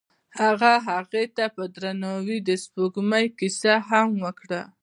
هغه 0.39 0.73
هغې 0.87 1.23
ته 1.35 1.45
په 1.55 1.63
درناوي 1.75 2.37
د 2.47 2.49
سپوږمۍ 2.63 3.25
کیسه 3.39 3.73
هم 3.89 4.09
وکړه. 4.25 4.61